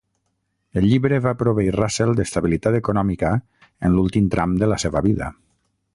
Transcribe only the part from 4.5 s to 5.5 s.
de la seva vida.